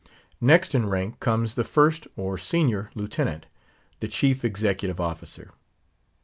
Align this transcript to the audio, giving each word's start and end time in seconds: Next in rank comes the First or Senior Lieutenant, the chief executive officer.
Next 0.41 0.73
in 0.73 0.89
rank 0.89 1.19
comes 1.19 1.53
the 1.53 1.63
First 1.63 2.07
or 2.17 2.35
Senior 2.35 2.89
Lieutenant, 2.95 3.45
the 3.99 4.07
chief 4.07 4.43
executive 4.43 4.99
officer. 4.99 5.51